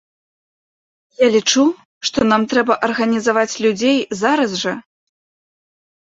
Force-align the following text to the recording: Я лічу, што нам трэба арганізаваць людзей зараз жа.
Я 1.23 1.27
лічу, 1.33 1.65
што 2.09 2.19
нам 2.31 2.41
трэба 2.53 2.77
арганізаваць 2.87 3.59
людзей 3.65 3.97
зараз 4.23 4.55
жа. 4.63 4.73